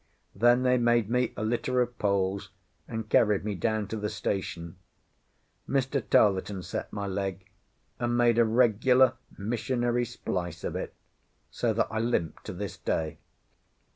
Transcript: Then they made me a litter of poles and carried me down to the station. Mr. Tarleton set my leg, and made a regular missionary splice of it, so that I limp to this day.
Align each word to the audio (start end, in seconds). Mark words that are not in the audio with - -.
Then 0.33 0.63
they 0.63 0.79
made 0.79 1.11
me 1.11 1.31
a 1.37 1.43
litter 1.43 1.79
of 1.79 1.99
poles 1.99 2.49
and 2.87 3.07
carried 3.07 3.45
me 3.45 3.53
down 3.53 3.87
to 3.89 3.97
the 3.97 4.09
station. 4.09 4.77
Mr. 5.69 6.01
Tarleton 6.09 6.63
set 6.63 6.91
my 6.91 7.05
leg, 7.05 7.45
and 7.99 8.17
made 8.17 8.39
a 8.39 8.43
regular 8.43 9.13
missionary 9.37 10.05
splice 10.05 10.63
of 10.63 10.75
it, 10.75 10.95
so 11.51 11.71
that 11.73 11.85
I 11.91 11.99
limp 11.99 12.41
to 12.45 12.53
this 12.53 12.77
day. 12.79 13.19